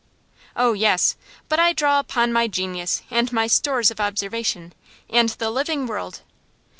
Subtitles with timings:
[0.55, 1.15] 'Oh yes!
[1.47, 4.73] But I draw upon my genius, and my stores of observation,
[5.11, 6.21] and the living world.